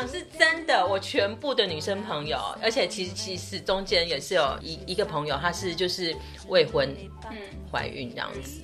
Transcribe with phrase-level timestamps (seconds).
[0.00, 6.14] 讲是真的，我全部的女生朋友，而且其实其实中间也是有一一个朋友，她是就是
[6.48, 6.88] 未婚，
[7.30, 7.36] 嗯，
[7.70, 8.62] 怀孕这样子。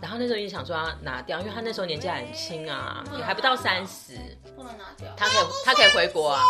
[0.00, 4.12] 然后那时候也想说要拿掉，因为她那时候年纪还很轻啊，也还不到三十，
[4.54, 5.08] 不能拿掉。
[5.16, 6.42] 她可以她可以回国啊。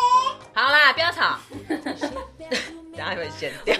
[0.52, 1.38] 好啦，不要吵，
[1.68, 3.76] 等下会剪掉。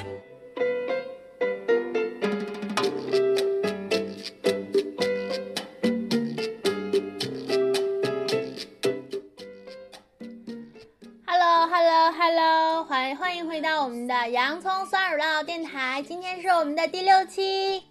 [14.29, 17.83] 洋葱酸乳酪电台，今天是我们的第六期。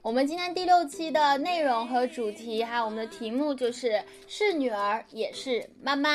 [0.00, 6.08] 我们今天第六期的内容和主题，还有我们的题目就是是女儿也是妈妈。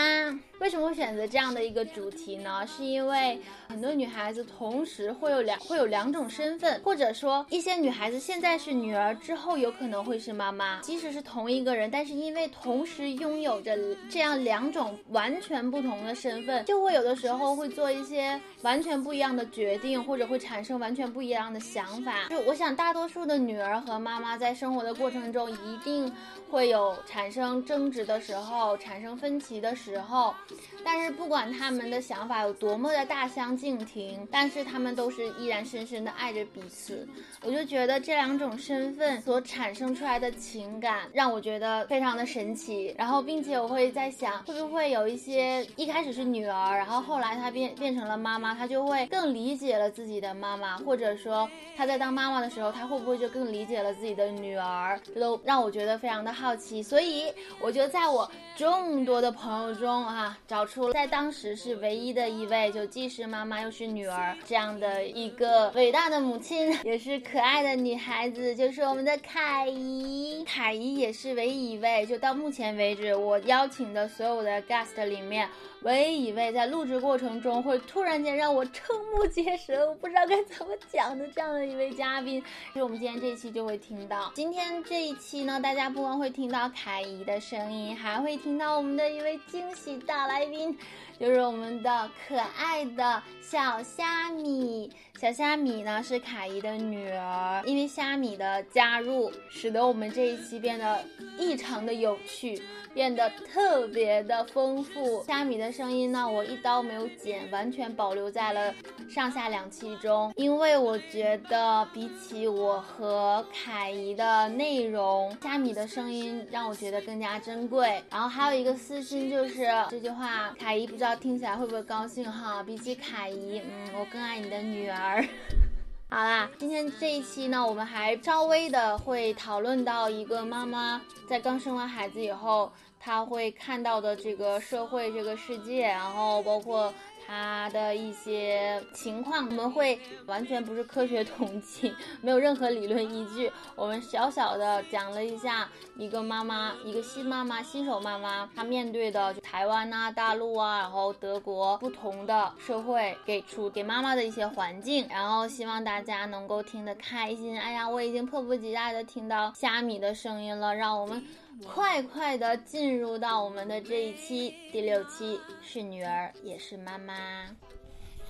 [0.60, 2.66] 为什么会选择这样的一个主题呢？
[2.66, 10.80] 是因为很多女孩子同时会有两会有两种身份，或者说一些女孩子现在是女儿，之后有可能会是妈妈。
[10.82, 13.78] 即使是同一个人，但是因为同时拥有着
[14.10, 22.30] 这样两种完全不同的身份，就会有的时候会做一些完全不一样的决定，或者会产生完全不一样的想法。
[22.30, 26.10] 就我想，大多数的女儿和妈妈在生活的过程中，一定
[26.50, 30.34] 会有产生争执的时候，产生分歧的时候。
[30.84, 37.08] 但是不管他们的想法有多么的大相径庭，但是他们都是依然深深的爱着彼此。
[37.42, 42.94] 我就觉得这两种身份所产生出来的情感，让我觉得非常的神奇。
[42.98, 55.00] 然后，并且我会在想，会不会有一些一开始是女儿，然后后来她变变成了妈妈，她就会更理解了自己的妈妈，或者说她在当妈妈的时候，她会不会就更理解了自己的女儿？
[55.14, 56.84] 这都让我觉得非常的好奇。
[56.84, 70.44] 所以，我就在我众多的朋友中啊，找出在当时是唯一的一位，就既是妈妈又是女儿这样的一个伟大的母亲，也是可爱的女孩子，就是我们的凯姨。
[70.46, 75.48] 凯姨也是唯一一位，就到目前为止我邀请的所有的 guest 里面。
[75.84, 78.82] 唯一一位在录制过程中会突然间让我瞠
[79.12, 84.32] 目结舌，我不知道该怎么讲的这样的一位嘉宾，所以我们今天这一期就会听到。
[84.34, 90.78] 今天这一期呢，大家不光会听到凯姨的声音，还会听到我们的一位惊喜大来宾，
[91.20, 94.90] 就是我们的可爱的小虾米。
[95.24, 101.02] 小虾米呢是凯姨的女儿，因为虾米的加入，使得我们这一期变得
[101.40, 102.62] 异常的有趣，
[102.94, 105.24] 变得特别的丰富。
[105.24, 108.76] 虾米的声音呢，我一刀没有剪，完全保留在了
[109.10, 118.04] 上下两期中，因为我觉得比起我和凯姨的内容，虾米的声音让我觉得更加珍贵。
[118.12, 122.62] 然后还有一个私心就是这句话，凯姨不知道听起来会不会高兴哈？
[122.62, 125.13] 比起凯姨，嗯，我更爱你的女儿。
[126.10, 136.94] 好啦，今天这一期呢，我们还稍微的会讨论到一个妈妈在刚生完孩子以后，她会看到的这个社会、这个世界，然后包括
[137.26, 157.60] 她的一些情况，我们会完全不是科学统计，没有任何理论依据，我们小小的讲了一下一个妈妈，一个新妈妈、新手妈妈，她面对的就台湾啊、大陆啊，然后德国不同的社会给出给妈妈的一些环境，然后希望大家能够听得开心。
[157.60, 161.24] 哎呀，我已经迫不及待的听到虾米的声音了，让我们
[161.62, 167.14] 快快的进入到我们的这一期第六期，是女儿也是妈妈。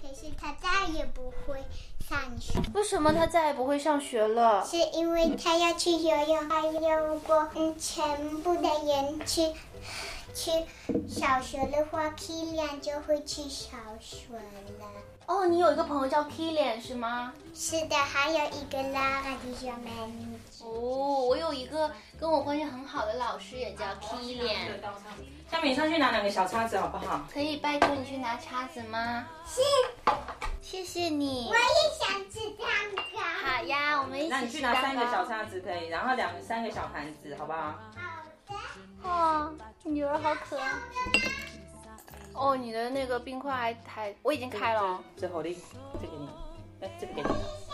[0.01, 1.63] 可是他再也不会
[2.07, 4.65] 上学，为什么她再也不会上学了？
[4.65, 9.53] 是因为他要去游泳，还有如果嗯全部的人去
[10.35, 10.51] 去
[11.07, 14.85] 小学的话，Kilian 就会去小学了。
[15.25, 17.33] 哦，你有一个朋友叫 Kilian 是吗？
[17.55, 20.32] 是的，还有一个 Lara 的小美女。
[20.63, 24.79] 哦，我有一个跟我关系很好的老师也叫 Kilian，
[25.51, 27.21] 下面你上去拿两个小叉子好不好？
[27.31, 29.27] 可以拜托你去拿叉子吗？
[29.45, 29.61] 是，
[30.61, 31.55] 谢谢你我。
[31.55, 31.61] 也
[31.99, 32.65] 想吃蛋
[32.95, 33.19] 糕。
[33.21, 35.25] 好呀，我们一那你起吃蛋去拿三个小。
[35.25, 37.75] 叉子可以，然后两三个小盘子，好不好？
[37.95, 39.09] 好的。
[39.09, 39.53] 哦，
[39.83, 40.71] 女儿好可爱。
[42.33, 44.99] 哦，你的那个冰块还还，我已经开了哦。
[45.17, 45.53] 这好的，
[46.01, 46.29] 这给你，
[46.81, 47.27] 哎，这个给你，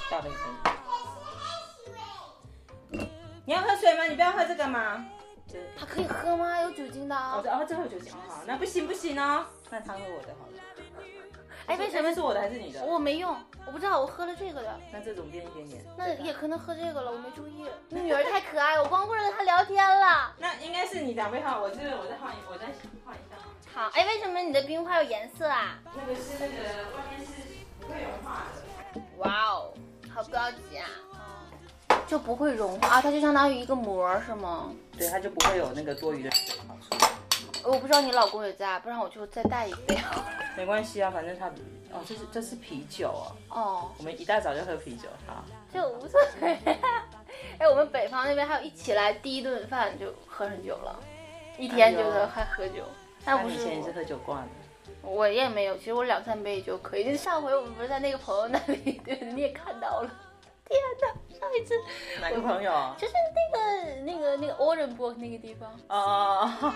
[0.10, 0.79] 大的给你。
[3.50, 4.04] 你要喝水吗？
[4.04, 5.04] 你不要喝这个吗？
[5.48, 6.62] 这个它可以喝吗？
[6.62, 7.42] 有酒精的哦，哦。
[7.44, 10.62] 这哦，这有酒精，好，那不行不行哦，那他喝我的好了。
[11.66, 12.86] 哎，为什么是我的还是你的？
[12.86, 13.36] 我没用？
[13.66, 14.80] 我不知道，我喝了这个的。
[14.94, 15.84] 那这种变一点点。
[15.98, 17.66] 那也可能喝这个了，我没注意。
[17.88, 20.32] 你女儿太可爱了，我光顾着跟她聊天了。
[20.38, 22.68] 那应该是你两杯号，我这个我再换一，我再
[23.04, 23.36] 换一下。
[23.74, 25.80] 好，哎，为什么你的冰块有颜色啊？
[25.96, 27.02] 那个是那个外
[32.20, 34.74] 就不会融化啊，它就相当于一个膜是吗？
[34.98, 37.12] 对，它就不会有那个多余的水跑出来。
[37.64, 39.98] 我不知道你老公也在，不然我就再带一杯。
[40.58, 41.48] 没关系啊，反正他
[41.94, 43.32] 哦，这是这是啤酒哦。
[43.50, 45.46] 哦，我们一大早就喝啤酒，好。
[45.74, 46.58] 就无所谓。
[47.58, 51.00] 哎，我们北方那边还有一起来第一顿饭就喝很久了，
[51.58, 52.84] 一天就是还喝酒。
[53.24, 54.50] 但不是以前也是喝酒惯的。
[55.04, 57.06] 我也没有，其实我两三杯就可以。
[57.06, 60.12] 就上回我们不是在那个朋友那里，对， 你也看到了。
[60.70, 61.74] 天哪，上一次
[62.22, 62.96] 哪个朋友？
[62.98, 65.70] 就是那个那个那个 o r e n b o r g 那个地方。
[65.88, 66.74] 哦哦哦。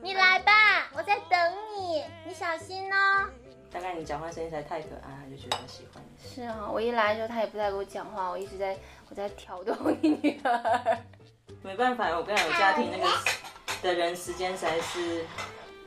[0.00, 3.28] 你来吧，我在等你，你小心哦。
[3.70, 6.28] 大概你讲话声音实在太可爱，他就觉得喜欢你。
[6.28, 8.76] 是啊，我一来的时候他也不太跟我讲话，我一直在
[9.10, 10.98] 我在挑逗你女儿。
[11.62, 13.08] 没办法，我跟有家庭那个
[13.82, 15.26] 的人时间才是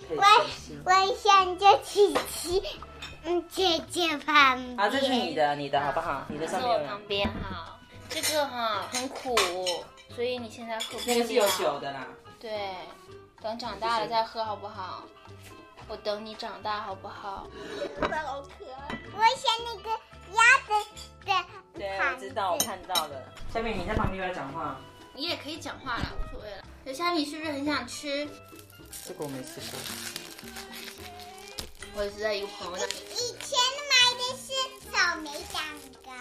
[0.08, 0.24] 可以我
[0.86, 2.62] 我想叫琪琪，
[3.24, 4.78] 嗯，姐姐旁边。
[4.78, 6.26] 好，这是你的，你的好不好？
[6.28, 6.88] 你的上面我。
[6.88, 7.80] 旁边好，
[8.10, 9.36] 这个哈很苦，
[10.16, 12.08] 所以你现在喝不了那个是有酒的啦。
[12.40, 12.76] 对，
[13.42, 15.04] 等长大了再喝好不好？
[15.88, 17.48] 我等你长大好不好？
[18.02, 19.00] 好可爱。
[19.14, 19.90] 我想那个
[20.34, 20.72] 鸭子
[21.26, 21.46] 的。
[21.74, 23.22] 对，我知道，我看到了。
[23.54, 24.78] 下面你在旁边要讲话。
[25.14, 26.64] 你也可以讲话了，无所谓了。
[26.86, 28.28] 小虾米是不是很想吃？
[29.06, 29.80] 这个我没吃过。
[31.94, 32.94] 我是在一个朋友那里。
[33.12, 33.60] 以前
[33.90, 34.54] 买的是
[34.90, 35.62] 草莓蛋
[36.04, 36.12] 糕。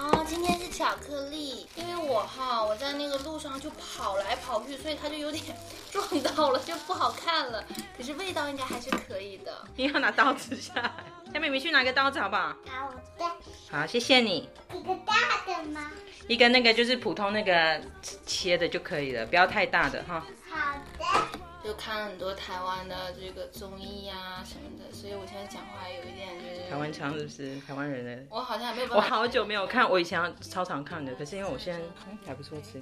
[0.00, 1.68] 哦，今天是巧克力。
[1.76, 5.44] 因为我哈，我在那个路上就跑来跑去，所以它就有点
[5.92, 7.64] 撞到了，就不好看了。
[7.96, 9.64] 可是味道应该还是可以的。
[9.76, 10.92] 你要拿刀子下来。
[11.32, 12.56] 小妹妹去拿个刀子好不好？
[12.66, 13.24] 好的。
[13.70, 14.48] 好，谢谢你。
[14.72, 15.14] 一个大
[15.46, 15.92] 的吗？
[16.26, 17.80] 一个那个就是普通那个
[18.24, 20.24] 切的就可以了，不要太大的哈。
[20.50, 21.47] 好的。
[21.64, 27.60] 就看很多台湾的这个综艺呀什么的，所以我现在讲话有一点就是台湾腔，是不是？
[27.60, 28.24] 台湾人的。
[28.30, 29.04] 我好像没有办法。
[29.04, 32.78] 我好久没有看，我以前超常看的，可是因为我现在嗯还不错吃。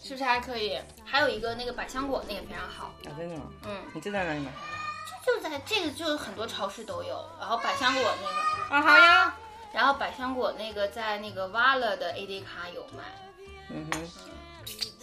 [0.00, 0.78] 是不是还可以？
[1.04, 2.86] 还有一个那个百香果，那个非常好。
[3.06, 3.50] 啊，真的吗？
[3.66, 3.82] 嗯。
[3.94, 4.52] 你知道哪里买？
[5.26, 7.24] 就在这个，就是很多超市都有。
[7.40, 9.34] 然后百香果那个啊，好呀。
[9.72, 13.02] 然后百香果那个在那个 Vala 的 AD 卡有卖。
[13.70, 14.08] 嗯哼。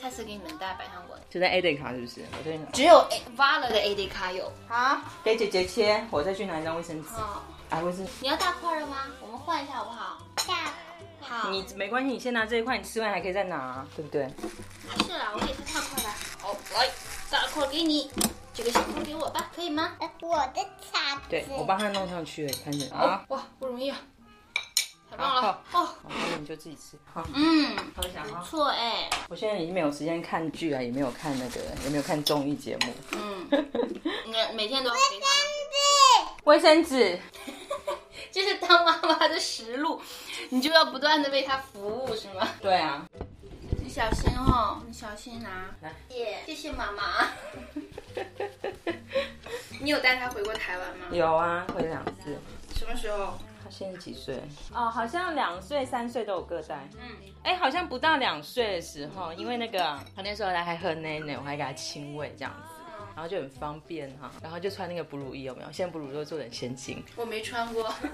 [0.05, 1.17] 下次给你们带百香果。
[1.31, 2.21] 就在 AD 卡是不是？
[2.37, 4.51] 我这只有 A Vala 的 AD 卡有。
[4.67, 7.09] 好，给姐姐切，我再去拿一张卫生纸。
[7.09, 7.43] 好。
[7.71, 8.07] 啊，卫生。
[8.21, 8.97] 你要大块的吗？
[9.19, 10.19] 我们换一下好不好？
[10.47, 10.71] 大。
[11.21, 11.49] 好。
[11.49, 14.29] 你没关系，你先拿这一块，你吃完还可以再拿，对不对？
[15.07, 16.11] 是啦，我给他大块来。
[16.39, 16.87] 好，来，
[17.31, 18.11] 大块给你，
[18.53, 19.93] 这个小块给我吧，可以吗？
[20.21, 20.61] 我的
[20.91, 21.21] 叉子。
[21.29, 23.25] 对，我帮他弄上去，看着啊。
[23.29, 23.97] 哇，不容易啊。
[25.15, 25.89] 太棒了哦！
[26.09, 27.25] 那你就自己吃好。
[27.33, 28.01] 嗯，不
[28.43, 29.09] 错哎。
[29.29, 32.93] 我现在已经没有时间看剧啊，也没有看那个，也没有看综艺节目。
[33.13, 33.47] 嗯，
[34.25, 37.19] 你每天都卫生纸，卫生纸，
[38.31, 40.01] 就是当妈妈的实录，
[40.49, 42.47] 你就要不断的为他服务，是吗？
[42.61, 43.05] 对啊。
[43.81, 45.69] 你小心哦，你小心拿。
[45.81, 45.93] 来，
[46.45, 47.29] 谢谢妈妈。
[49.79, 51.05] 你有带他回过台湾吗？
[51.11, 52.37] 有啊，回两次。
[52.75, 53.37] 什么时候？
[53.65, 54.39] 他现在几岁？
[54.71, 56.87] 哦，好像两岁、三岁都有各带。
[57.01, 59.79] 嗯，哎，好像不到两岁的时候，因为那个
[60.15, 62.75] 他那时候他还喝奶奶，我还给他亲喂这样子，
[63.15, 64.31] 然后就很方便哈。
[64.43, 65.71] 然后就穿那个哺乳衣，有没有？
[65.71, 67.03] 现在哺乳都做的很先进。
[67.15, 67.83] 我没穿过。
[67.83, 68.13] 哪个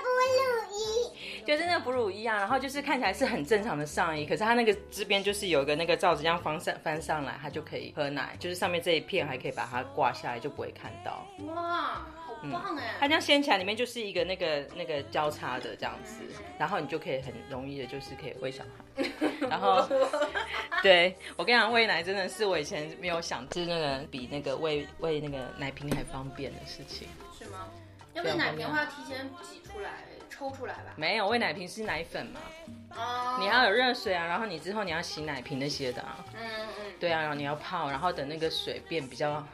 [0.00, 1.44] 哺乳衣？
[1.44, 11.26] 就是那个哺乳衣啊，然后就是看起来是很正常的上衣，可是它那个这边就是有一个那个罩子，这样翻上翻上来，它就可以喝奶，就是上面这一片还可以把它挂下来，就不会看到。
[11.54, 12.00] 哇！
[12.50, 12.96] 棒哎！
[13.00, 16.22] 它这样掀起来，里面就是一个那个那个交叉的这样子，
[16.58, 19.04] 然后你就可以很容易的，就是可以喂小孩。
[19.48, 19.86] 然后，
[20.82, 27.08] 对我跟你讲，喂奶真的是我以前没有想，是那个比那个喂喂那个奶瓶还方便的事情。
[27.38, 27.68] 是吗？
[28.14, 30.94] 要喂奶瓶的话，要提前挤出来、抽出来吧？
[30.96, 32.40] 没有，喂奶瓶是奶粉嘛？
[32.96, 33.36] 哦。
[33.40, 36.24] 你要有热水啊，然后你之后你要洗奶瓶那些的啊。
[36.34, 36.92] 嗯嗯。
[37.00, 39.44] 对啊，然后你要泡，然后等那个水变比较。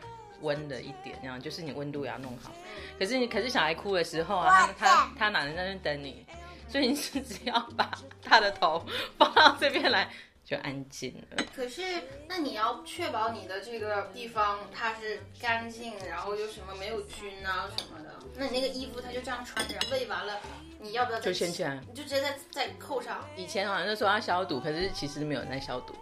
[0.42, 2.50] 温了一点，这样就是你温度也要弄好。
[2.98, 6.24] 可是你，可是小孩哭的时候啊，他他他哪能在那等你？
[6.68, 7.90] 所以你是只要把
[8.22, 8.84] 他的头
[9.18, 10.08] 放到这边来，
[10.44, 11.44] 就安静了。
[11.54, 11.82] 可是，
[12.28, 18.10] 那你要确保你的这个地方它是干净，然后又什么没有菌啊什么的。
[18.36, 20.38] 那你那个衣服它就这样穿着，喂完了，
[20.78, 21.80] 你要不要就掀起来？
[21.88, 23.26] 你就直接再再扣上。
[23.36, 25.94] 以前好像就说要消毒，可是其实没有在消毒。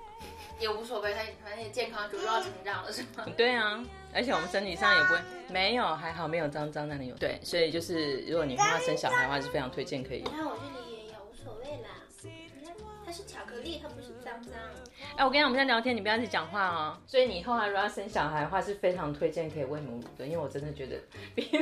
[0.61, 3.25] 也无所谓，他反正也健康，主要成长了，是吗？
[3.37, 3.83] 对啊，
[4.15, 7.15] 而且我们身体上也不会没有，还好没有脏脏那里有。
[7.17, 10.19] 对，所以就是如果你要生小孩的话，是非常推荐可以。
[10.19, 11.89] 你看我这里也有，无所谓啦。
[12.23, 12.75] 你看
[13.05, 14.55] 它是巧克力，它不是脏脏。
[15.17, 16.99] 哎，我跟你讲，我们在聊天，你不要一直讲话哦。
[17.07, 20.97] 所以你以后如果要生小孩的话，是非常推荐可以喂母乳的，因为我真的觉得
[21.35, 21.49] 比。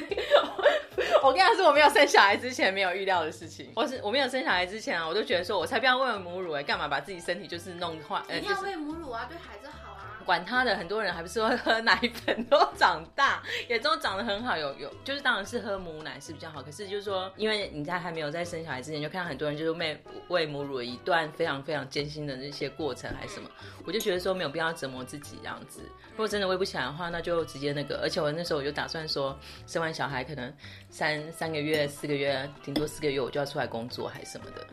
[1.22, 3.70] 我跟你讲，是我没有生小孩之前没有预料的事情。
[3.74, 8.22] 我是我没有生小孩之前啊，我都觉得说，我才不要喂母乳哎，干嘛把自己身体就是弄坏？
[8.28, 9.85] 一定要喂母乳啊，对孩子好啊。
[10.26, 14.58] 管他的，很多人还不是会喝奶粉都长大，也都长得很好。
[14.58, 16.60] 有有，就是当然是喝母奶是比较好。
[16.60, 23.48] 可是就是说，因为你在还没有在生小孩之前，就看到很多人就是喂喂母乳一段非常非常艰辛的那些过程还是什么，
[23.86, 25.80] 我就觉得说没有必要折磨自己这样子。
[26.10, 28.00] 如果真的喂不起来的话，那就直接那个。
[28.02, 30.52] 而且我那时候我就打算说，生完小孩可能
[30.90, 34.66] 三三个月、四个月，顶多四个月我就要出来工作还是什么的。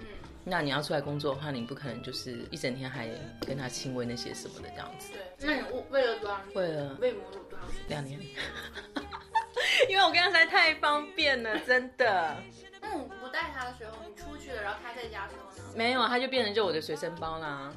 [0.46, 3.08] 那你要出来工作的话，你不可能就是一整天还
[3.48, 5.12] 跟他亲喂那些什么的这样子。
[5.40, 6.42] 对，那你喂了多少？
[6.54, 7.66] 喂了喂母乳多少？
[7.88, 8.20] 两年。
[9.90, 12.36] 因为我跟他实在太方便了， 真的。
[12.82, 15.74] 那你不带他的时候，你出去了，然后他在家时候呢？
[15.76, 17.74] 没有，他就变成就我的随身包啦。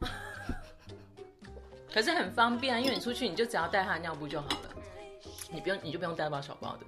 [1.92, 4.70] 可是很方便啊，因为你出去你就只要带他的尿布就好了，
[5.50, 6.86] 你不用你就不用带包小包的。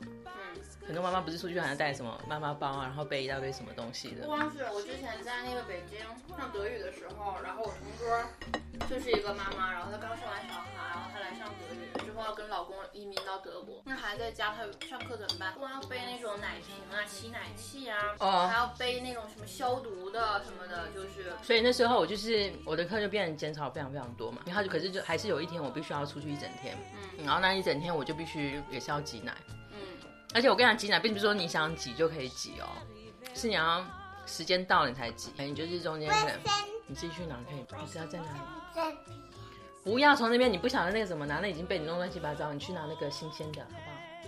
[0.87, 4.23] 很多妈妈不是出去好像带什么妈妈包啊，然后背一大堆什么东西的。
[4.23, 6.01] 不光是我之前在那个北京
[6.37, 15.53] 上德语的时候，然后我同桌就是一个妈妈，然后她刚生完小孩，然后她来上德语之后要跟老公移民到德国，那孩子在家她上课怎么办？
[15.53, 21.33] 不光要背那种奶瓶啊、吸奶器啊，哦，还要背那种什么消毒的什么的，就是。
[21.43, 26.77] 所以那时候我就是我的课就变得减少非常非常多嘛，然后就可是就还是有一天我必须要出去一整天，
[27.19, 29.33] 嗯，然后那一整天我就必须也是要挤奶。
[30.35, 32.67] 而且我跟你讲挤奶，并不是说你想挤就可以挤哦，
[33.35, 33.85] 是你要
[34.27, 35.33] 时间到了你才挤。
[35.37, 36.39] 你就是中间可能
[36.87, 37.67] 你自己去哪可以？
[37.81, 38.97] 你是要在哪里？
[39.83, 42.53] 不要从那边，你不晓得那个什么拿，那已经被你弄乱七八糟。
[42.53, 43.69] 你去拿那个新鲜的，好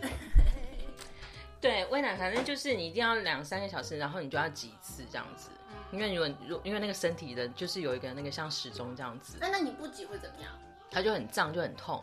[0.00, 0.12] 不好？
[1.60, 5.50] 对，喂奶反正就是你一定要两三个小时，然后你就要挤一次这样子。
[5.92, 9.36] 因为如果如因为那个身体的，就是有一个那个像时钟这样子。
[9.38, 10.50] 那那你不挤会怎么样？
[10.90, 12.02] 它就很胀，就很痛。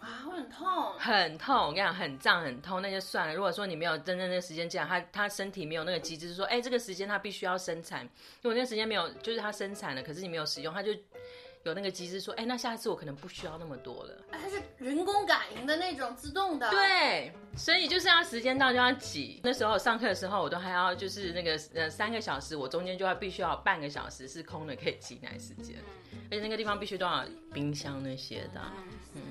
[0.00, 1.56] 啊，会很痛，很痛。
[1.56, 3.34] 我跟你讲，很胀，很痛，那就算了。
[3.34, 8.04] 如果说你没有真正的时间这样，他他身体没有那个机制，说，哎，这个时间他必须要生产。
[8.42, 10.92] 如果那个时间没有，就是他生产了，可是你没有使用，他就
[11.64, 14.24] 有那个机制说，哎，那下一次我可能不需要那么多了。
[14.30, 16.70] 它是人工感应的那种自动的。
[16.70, 19.40] 对，所以就是要时间到就要挤。
[19.42, 25.76] 那时候上课的时候，我都还要就是那个呃三个小时，我中间就要必须要半个小时是空的，可以挤奶时间。
[26.30, 28.60] 而且那个地方必须都要冰箱那些的，
[29.14, 29.22] 嗯。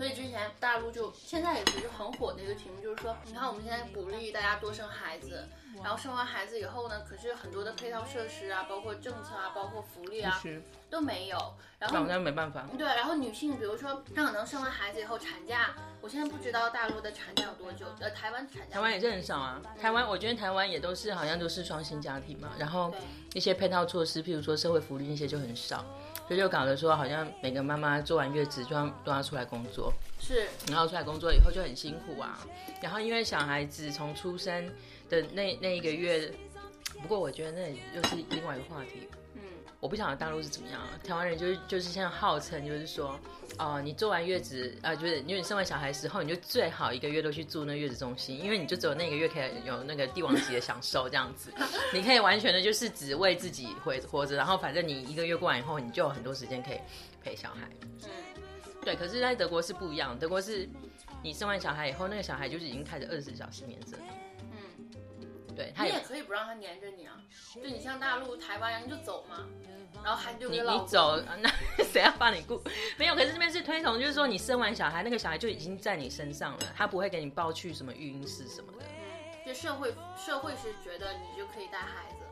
[0.00, 5.46] 所以之前大陆就现在也是就很火的一个题目，就是说，你看我们现在鼓励大家多生孩子，
[5.84, 10.42] 然后生完孩子以后呢，可是很多的配套设施啊，包括政策啊，包括福利啊，
[10.88, 11.36] 都没有。
[11.78, 12.66] 然后那没办法。
[12.78, 18.76] 对，然后女性，比如说她可能生完孩子以后产假，我现在不知道大陆的产假有多久，呃，台湾产假。
[18.76, 22.90] 台湾也是很少啊，台湾我觉得台湾也都是好像都是双薪家庭嘛，然后
[23.34, 25.84] 一些配套措施，譬如说社会福利那些就很少。
[26.30, 32.38] 就就搞得说，好像每个妈妈做完月子就要都要出来工作，是，然后出来工作以后就很辛苦啊。
[32.80, 34.72] 然后因为小孩子从出生
[35.08, 36.32] 的那那一个月，
[37.02, 39.08] 不过我觉得那又是另外一个话题。
[39.80, 43.18] 我不晓得大陆是怎么样，台湾人就是就是像号称就是说，
[43.58, 51.50] 哦，你做完月子啊，就是因为你生完小孩时候，你就最好一个月都去住那月子中心，因为你就只有那个月可以有那个帝王级的享受这样子，
[51.94, 56.80] 你可以完全的就是只为自己活活着，然后反正你一个月过完以后，你就有很多时间可以
[57.22, 57.66] 陪小孩。
[58.04, 58.10] 嗯，
[58.84, 60.68] 对，可是在德国是不一样，德国是
[61.22, 63.96] 你生完小孩以后，那个小孩就是已经开始二十四小时黏着。
[65.60, 67.20] 对，你也可以不让他黏着你啊，
[67.54, 69.46] 就你像大陆、台湾，你就走嘛，
[70.02, 71.50] 然后还就你你走，那
[71.84, 72.62] 谁要帮你顾？
[72.96, 78.84] 没有，可是这边是推崇，就是说你生完小孩，那个小孩就已经在你身上了，他不会给你抱去什么育婴室什么的。
[79.44, 82.24] 就社会社会是觉得你就可以带孩子。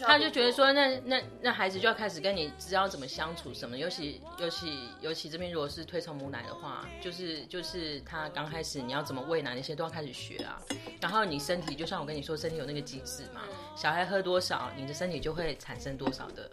[0.00, 10.60] 他就觉得说，那那那孩子就要开始跟你知道怎么相处什么，尤其尤其尤其这边如果是推崇母奶的话，就是就是他刚开始你要怎么喂奶那些都要开始学啊。
[11.00, 13.42] 然后你身体就像我跟你说，身体有那个机制嘛，
[13.74, 16.50] 小孩喝多少，你的身体就会产生多少的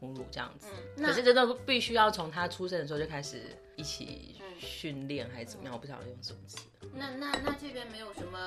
[0.00, 0.68] 母乳这样子。
[0.96, 3.42] 可是这都必须要从他出生的时候就开始
[3.76, 6.58] 一起训练还是怎么样，我不晓得用什么词。
[6.94, 8.38] 那那那这边没有什么。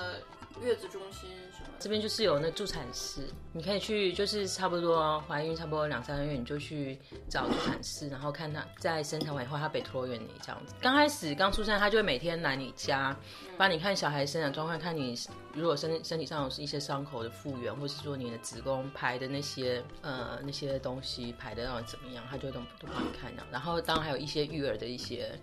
[0.63, 1.69] 月子中心什么？
[1.77, 6.97] 这边就是有那助产室，你可以去，就是差不多怀孕差不多两三个月，你就去
[7.29, 10.73] 找助产室，然后看他在生产完以后，他被托运你这样子。
[10.81, 13.15] 刚开始刚出生，他就会每天来你家，
[13.55, 15.15] 帮你看小孩生长状况，看你
[15.53, 23.43] 如果身身体上有一些伤口的复原，或是说你的子宫排的那些呃那些东西排的要怎么样，他就都都帮你看的。
[23.51, 25.39] 然后当然还有一些育儿的一些。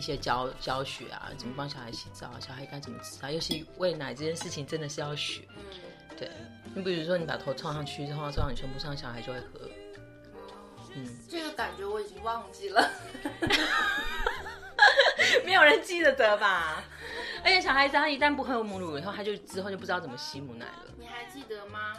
[0.00, 3.30] 一些教教学啊，怎么帮小孩洗澡，小孩该怎么吃啊？
[3.30, 5.46] 尤其喂奶这件事情，真的是要学。
[5.58, 5.62] 嗯，
[6.16, 6.30] 对。
[6.74, 9.68] 你比如说，你把头撞上去之后，撞到你胸部上，小孩就会喝。
[10.94, 12.90] 嗯，这个感觉我已经忘记了。
[15.44, 16.82] 没有人记得得吧？
[17.44, 20.94] 而且小孩子他一旦不喝母乳以后，他就之后就不知道怎么吸母奶了。
[20.98, 21.92] 你还记得吗？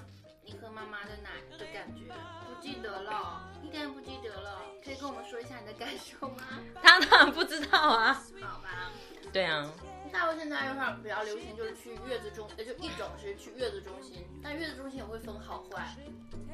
[0.43, 1.29] 你喝妈妈的奶
[1.59, 2.11] 的感觉？
[2.47, 3.47] 不记得了。
[3.71, 6.43] 应该不记得了，可以跟我们说一下你的感受吗？
[6.81, 8.13] 他 当然不知道啊。
[8.41, 8.91] 好吧。
[9.31, 9.71] 对啊。
[10.11, 15.87] 大陆现在有点比较流行，就是去月子中，呃，就一种是去月子中心，但月子中心也会分好坏。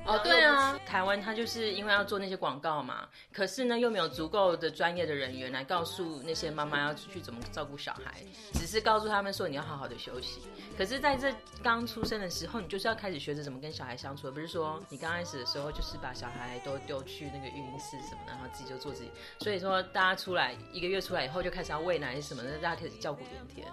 [0.06, 8.24] 哦，对啊，台湾它就是因为要做那些广告嘛，可是呢又没有足够的专业的人员来告诉那些妈妈要去怎么照顾小孩，
[8.54, 10.42] 只是告诉他们说你要好好的休息。
[10.78, 19.12] 可是在这刚出生的时候，你就是要开始学着怎么跟小孩相处，而不是说你刚开始的时候就是把小孩都丢去那个育婴室什么的，然后自己就做自己。
[19.40, 23.68] 所以说大家出来一个月出来以后就开始要喂奶什么的，大家开始叫苦连天。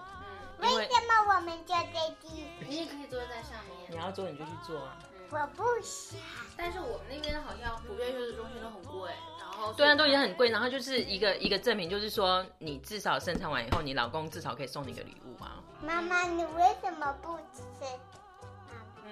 [0.58, 2.46] 为什么我们就在地？
[2.66, 3.90] 你也可以坐在上面。
[3.90, 4.96] 你要坐你就去坐啊。
[5.30, 6.18] 我不想。
[6.56, 15.60] 但是我们那边好像普遍月子中心都很贵，然后对啊，都已经很贵，然后就是一个一个证明，就是说你至少生产完以后，你老公至少可以送你个礼物啊。
[15.82, 17.84] 妈妈，你为什么不吃？
[19.04, 19.10] 嗯，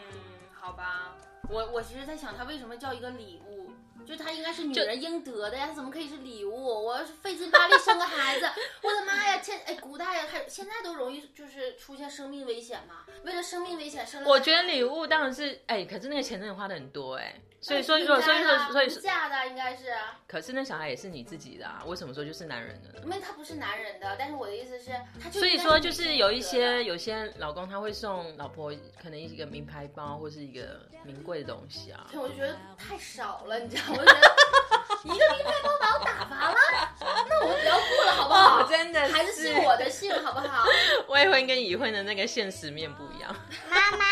[0.53, 1.17] 好吧，
[1.49, 3.72] 我我其实在想，他为什么叫一个礼物？
[4.07, 6.85] 就她应该是女人应得的呀，她怎么可以是礼物？
[6.85, 8.47] 我要是费劲巴力生个孩子，
[8.83, 9.41] 我的妈呀！
[9.43, 13.05] 现哎，古代呀，还现在都容易就是出现生命危险嘛。
[13.25, 17.41] 为了生命危险生，我觉得礼物当然是哎，可是那个钱真的花的很多哎。
[17.63, 19.85] 所以说，所以说，所以说，所以嫁的应该是。
[20.27, 23.01] 可是那小孩也是你自己的啊，为什么说就是男人的？
[23.05, 24.91] 因为他不是男人的，但是我的意思是，
[25.23, 32.05] 他所以说就是有一些有些老公他会送老婆可能一个名牌包或是一个名贵的东西啊。
[32.15, 33.99] 我就觉得太少了，你知道吗？
[34.01, 36.59] 我觉得 一个名牌包把我打发了，
[37.01, 38.69] 那我不要过了好不好？
[38.69, 40.65] 真的，还是信我的姓好不好？
[41.09, 43.33] 未婚跟已婚的那个现实面不一样。
[43.71, 44.05] 妈妈，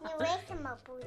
[0.00, 0.98] 你为什么不？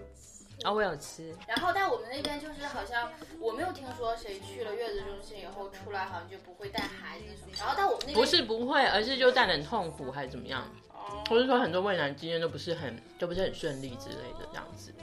[0.64, 1.34] 啊，我有吃。
[1.48, 7.54] 然后，但我们那边就是好像我没有听说谁去了月子中心以后出来好像就不会带孩子什么。
[7.58, 10.64] 然后，但我们那边不是不会，而是就带很痛苦还是怎么样？
[10.90, 14.94] 哦，或者说很多喂奶经验都不是很，都不是很顺利之类的这样子。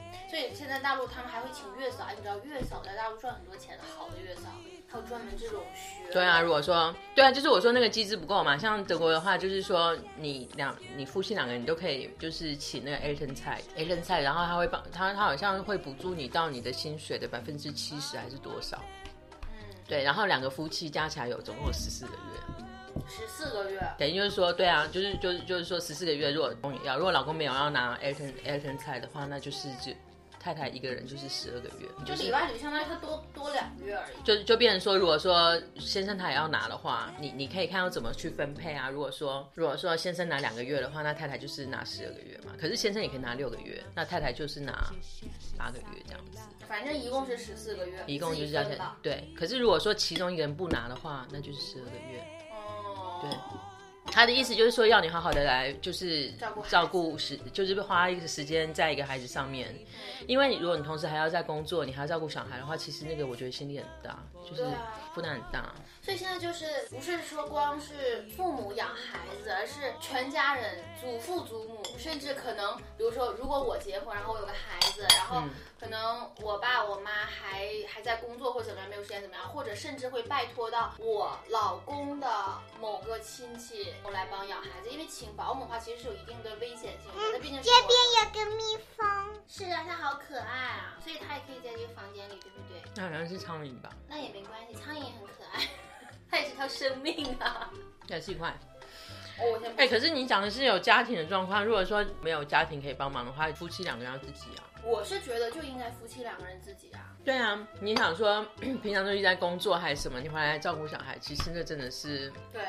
[0.55, 4.51] 现在大陆他们还会请月嫂，你知道月嫂在大陆赚很多钱的，好的月嫂，
[4.89, 6.13] 还有专门这种学。
[6.13, 8.57] 对啊，如果说对啊，就是我说那个机制不够嘛。
[8.57, 18.83] 像德国的话，就是说你两你夫妻两个人都可以就是请那个 A 人菜 A 人菜，然后他会帮他他好像会补助你到你的薪水的百分之七十还是多少？
[19.43, 29.93] 嗯，对，然后两个夫妻加起来有总共十四个月，十四个月，等于就是说对啊，就是就是就是说十四个月，如果公要如果老公没有要拿 A 人 A 人菜的话，那就是就。
[30.41, 34.23] 太太一个人就是十二个月，就里外里相当于他多多两个月而已。
[34.25, 38.89] 就就变成说，如果说先生他也要拿的话，你你可以看要怎么去分配啊。
[38.89, 42.53] 如果说如果说先生拿两个月的话，那太太就是拿十二个月嘛。
[42.59, 44.93] 可是先生也可以拿六个月，那太太就是拿
[45.57, 46.39] 八个月这样子。
[46.69, 48.79] 反正一共是十四个月，一共就是要钱。
[49.03, 52.25] 对，可是如果说其中一个人不拿的话，那就是十二个月。
[52.53, 53.31] 哦，对。
[54.11, 56.31] 他的意思就是说，要你好好的来，就是
[56.69, 59.75] 照顾时，就是花一个时间在一个孩子上面。
[60.27, 64.19] 因为如果你同时还要在工作，你还要照顾小孩的话，其实那个我觉得心力很大，
[64.49, 64.65] 就是
[65.15, 65.73] 负担很大。
[66.09, 75.43] 所以现在就是不是说光是父母养孩子，而是全家人，祖父祖母，甚至可能，比如说，如果我结婚，然后我有个孩子，然后
[75.79, 82.27] 可能我爸我妈还还在工作或者怎么样，没有时间怎么样，或者甚至会拜托到我老公的
[82.81, 87.21] 某个亲戚来帮养孩子，因为请保姆的话其实是有一定的危险性的。
[87.35, 87.91] 那毕竟这边
[88.25, 88.63] 有个蜜
[88.97, 89.07] 蜂，
[89.47, 92.81] 是啊，它好可爱啊，所以它也可以在这个房间里，对不对？
[92.97, 93.91] 那好像是苍蝇吧？
[94.09, 95.69] 那也没关系，苍蝇也很可爱。
[96.31, 97.71] 它也是条生命啊，
[98.09, 98.57] 也是一块。
[99.41, 104.65] 哦，哎，可是你讲的是有家庭的状况，如果说没有家庭可以帮忙的话，夫妻两个人要自己啊。
[104.85, 107.15] 我是觉得就应该夫妻两个人自己啊。
[107.25, 108.45] 对啊，你想说
[108.83, 112.63] 平常都一直在工作还是什么，你回来照顾小孩，其实那真的是对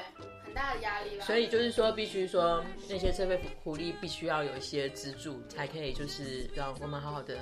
[0.43, 1.25] 很大的压力吧。
[1.25, 7.37] 所以就是说，必须说那些社会福利必须要有一些资助，才可以就是让我们好好的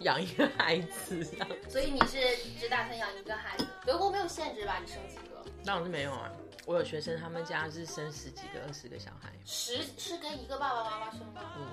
[0.00, 1.24] 养一个孩子。
[1.68, 2.18] 所以你是
[2.60, 3.66] 只打算养一个孩子？
[3.86, 4.78] 德国没有限制吧？
[4.80, 5.27] 你生几个？
[5.64, 6.30] 那我是没有啊，
[6.66, 9.32] 我有学生，他们家是生十几个、二十个小孩。
[9.44, 11.42] 十是跟一个爸爸妈妈生吗？
[11.56, 11.66] 嗯，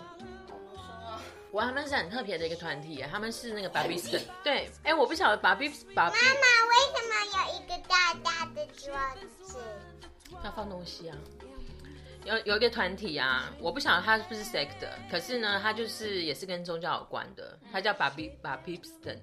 [0.48, 1.22] 好能生啊！
[1.52, 5.96] 我他们是很特别的一个团体，他们是那个 Baby s 对，哎，我不晓得 Baby Baby。
[5.96, 8.94] 妈妈为什么有一个大大的桌
[9.44, 9.60] 子？
[10.44, 11.18] 要放东西啊。
[12.26, 14.68] 有有一个团体啊，我不晓得他是不是 sect，
[15.10, 19.20] 可是呢，他就是也是跟宗教有关的，他叫 Babi Babisten，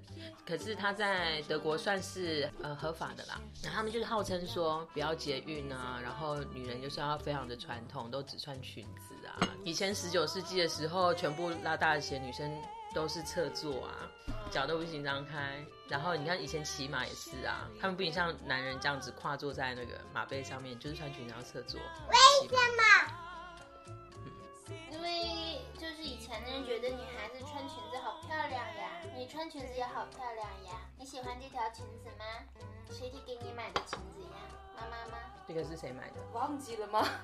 [0.46, 3.40] 可是他在德国算是呃合法的啦。
[3.62, 9.36] 然后他们就是号称说不要节育啊，然后女人就是要非常的传统，都只穿裙子啊。
[9.64, 12.50] 以前十九世纪的时候，全部拉大鞋，女生
[12.94, 14.08] 都是侧坐啊，
[14.50, 15.64] 脚都不行张开。
[15.88, 21.80] 然后你看以前骑马也是啊，他们不仅像男人这样子跨坐在那个马背上面，就是穿裙子要侧坐。
[22.08, 22.16] 为
[22.48, 22.82] 什么？
[24.90, 30.80] 因为就是以前的人觉得女孩子穿裙子好漂亮呀，你穿裙子也好漂亮呀。
[30.98, 32.24] 你喜欢这条裙子吗？
[32.60, 34.38] 嗯，谁给你买的裙子呀？
[34.90, 35.18] 妈妈吗？
[35.46, 36.16] 这个是谁买的？
[36.32, 37.06] 忘记了吗？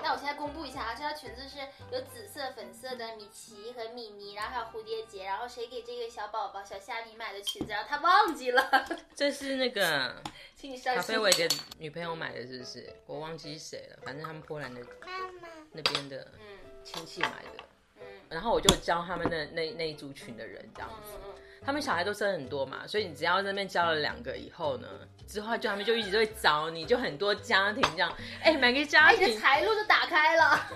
[0.00, 1.58] 那我现在公布一下啊，这条裙子是
[1.90, 8.70] 有紫色、粉色的米奇和米妮，然后还有蝴蝶结，然后谁给这个小宝宝小虾米买的裙子，然后他忘记了。
[9.16, 10.22] 这是那个
[10.54, 12.88] 请你上卡菲伟的女朋友买的，是不是？
[13.06, 17.64] 我忘记谁了，反正他们波兰的妈妈，那边的嗯亲戚买的。
[18.00, 21.12] 嗯然后我就教他们那那那一族群的人这样子。
[21.14, 24.88] 嗯嗯，他们小孩都生很多嘛，所以你只要在那边教了两个以后呢，
[25.26, 30.66] 之后就他们就一直都会找你，就很多家庭这样，哎，每个家哎，你的庭，财路就打开了。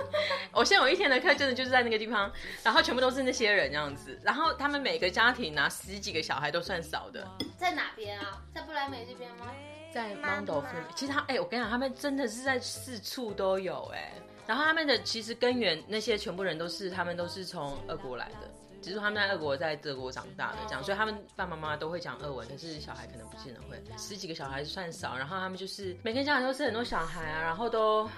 [0.52, 2.30] 我现在有一天的课真的就是在那个地方，
[2.62, 7.26] 然后全部都是那些人这样子，然后他们每个家庭拿十几个小孩都算少的，
[7.58, 8.40] 在哪边啊？
[8.54, 9.46] 在布莱梅这边吗？
[9.92, 14.12] 在 Mondo 附近，其实他哎、我跟你讲，他们真的是在四处都有哎、
[14.46, 18.50] 然后他们的其实根源那些全部人都是他们都是从俄国来的，
[18.82, 23.82] 只是说他们在俄国在德国长大的这样，所以他们爸爸妈妈都会讲俄文，可是小孩可能不见得会。
[23.98, 28.08] 十几个小孩算少，然后他们就是每天家里都是很多小孩啊，然后都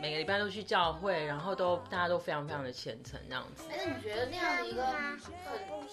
[0.00, 3.64] 每个礼拜都去教会，然后都大家都非常非常的虔诚这样子。
[3.70, 5.18] 哎，那你觉得那样的一个妈很
[5.68, 5.84] 不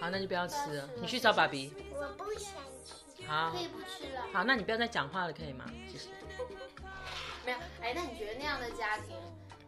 [0.00, 1.72] 好，那就不要吃了，你去找爸比。
[1.92, 2.52] 我不想
[2.84, 3.26] 吃。
[3.26, 4.22] 好可以不吃了？
[4.32, 5.66] 好，那你不要再讲话了，可以吗？
[5.90, 6.08] 谢谢。
[7.44, 9.16] 没有，哎，那你觉得那样的家庭，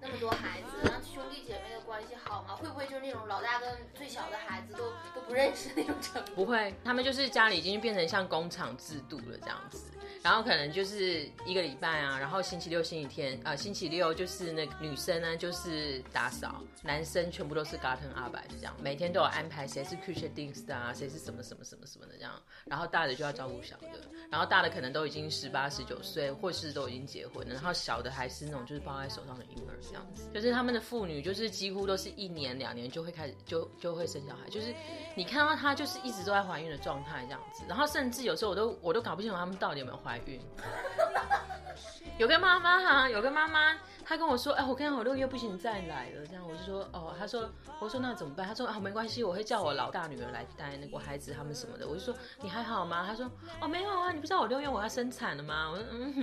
[0.01, 2.57] 那么多孩子，那兄弟姐妹的关系好吗？
[2.57, 4.85] 会不会就是那种老大跟最小的孩子都
[5.15, 6.33] 都不认识那种程度？
[6.35, 9.91] 不会，他们就是家里已经变成像工厂制度了这样子，
[10.23, 22.33] 然后可能就是一个礼拜啊，然后星期六、星期天，呃，星期六就是那个女生呢就是打扫，男生全部都是 garden arbeit 这样，每天都有安排谁是 Küche Dienst 啊，谁是什么什么什么什么的这样，
[22.65, 34.75] 然后大的就要照顾小的，然后大的可能都已经十八、十九岁，或是都已经结婚了，然后小的还是那种就是抱在手上的婴儿这样子，就是他们的妇女就是几乎都是一年两年就会开始就就会生小孩，就是
[35.15, 40.41] 你看到她就是一直都在怀孕的状态这样子，然后甚至有时候我都我都搞不清楚他们到底有没有怀孕。
[42.19, 43.75] 有个妈妈哈，有个妈妈，
[44.11, 48.45] 她跟我说，哎，我跟你讲，我六月不行再来了，这样我就说，哦，他说，我说那怎么办？
[48.45, 51.87] 他说啊，没关系，我会叫我老大女儿来带那个孩子他们什么的。
[51.87, 53.07] 我就说你还好吗？
[53.07, 55.71] 他说哦没有啊，你不知道我六月我要生产了吗？
[55.71, 56.23] 我说嗯哼，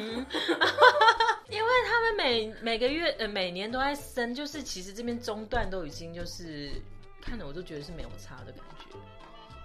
[1.50, 6.70] 因为他们每每个月呃每年都在生，就是其实这边中断都已经就是
[7.22, 8.98] 看了我都觉得是没有差的感觉，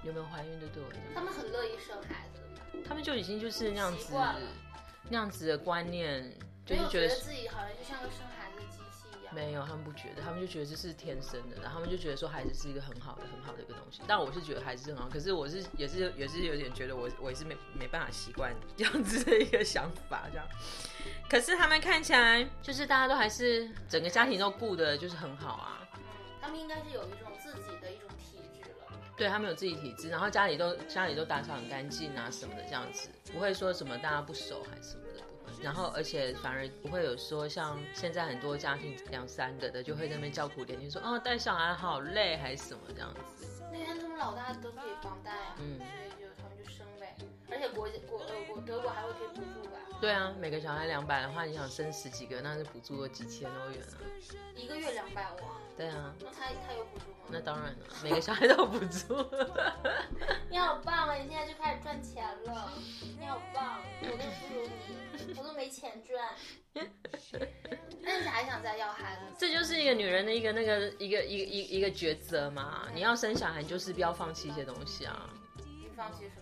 [0.06, 1.14] 有没有怀孕就对我来讲。
[1.16, 4.14] 他们很乐意生孩子，他们就已经就是那样子
[5.08, 6.32] 那样子的观念，
[6.64, 9.35] 就是觉得自己好像就像个生孩子的机器一样。
[9.35, 14.01] 没有，他们不觉得，他们就觉得这是天生的，然后他们就觉得说孩子是一个很好的、很好的一个东西。
[14.07, 20.46] 但我是觉得孩子是很好，可是我是也是也是有点觉得我我也是没没办法习惯这样子的一个想法，这样。
[21.29, 25.88] 可是他们看起来就是大家都还是整个家庭都顾的就是很好啊，
[26.40, 28.98] 他们应该是有一种自己的一种体质了。
[29.16, 35.03] 对他们有自己体质，然后家里都家里都打扫很干净啊什么的这样子，不会说什么大家不熟还是什么。
[35.62, 43.46] 然后而且反而不会有说像现在很多家庭两三个的就会在那边叫苦连天说哦带小孩好累还是什么这样子。
[43.72, 45.79] 那天他们老大都可以房贷啊，嗯。
[45.79, 47.16] 所以就他们就生呗，
[47.51, 54.02] 而且国国呃国德国还会给补助吧，对啊，每个小孩两百的话，你想生十几个，那是补助了几千欧元啊。
[54.56, 55.44] 一个月两百万，
[55.76, 57.28] 对啊，那他他有补助吗？
[57.28, 59.14] 那当然了，每个小孩都有补助。
[60.50, 61.14] 你好棒啊！
[61.14, 62.72] 你现在就开始赚钱了，
[63.16, 64.68] 你好棒，我都不如
[65.24, 66.34] 你，我都没钱赚。
[68.02, 69.22] 那你还想再要孩子？
[69.38, 72.88] 这就是一个女人的一个那个一个一个一个一个抉择嘛。
[72.92, 75.30] 你要生小孩，你就是不要放弃一些东西啊。
[75.58, 76.41] 你放弃什么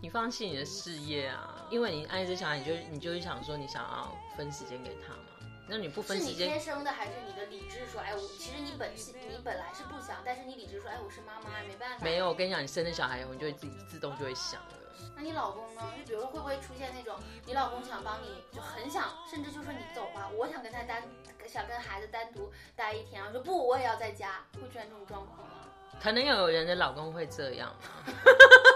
[0.00, 5.22] 你放弃你的事业啊，因为你爱这小孩，你就你就是想说你想要分时间给他嘛。
[5.68, 12.04] 那你不分时间是你天，生的，还是你的理智说，哎，我其实你本是你本来是不想，但是你理智说，哎，我是妈妈，没办法。
[12.04, 12.28] 没有。
[12.28, 14.76] 我跟你讲，你生了小孩以后，你就会自己自动就会想了。
[15.16, 15.82] 那你老公呢？
[15.98, 21.02] 就比如说会不会出现那种，你老公想帮你，就很想，甚至就说你走吧，我想跟他单，
[21.48, 25.54] 想跟孩子单独待一天，然后说不，我也要在家，会出现这种状况吗？
[26.00, 28.04] 可能有人的老公会这样啊。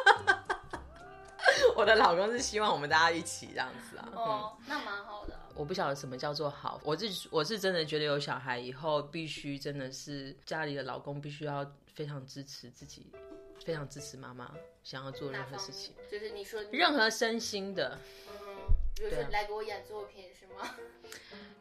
[1.77, 4.09] 我的老公是希望我们大家一起这样子啊。
[4.13, 5.39] 嗯哦，那蛮好的。
[5.55, 13.13] 我不晓得什么叫做好，我是我是真的觉得有小孩以后，必须真的是家里的老公必须要非常支持自己，
[13.65, 14.51] 非常支持妈妈
[14.83, 17.99] 想要做任何事情，就是你说任何身心的，
[18.31, 18.37] 嗯
[18.95, 20.75] 比如说来给我演作品是吗？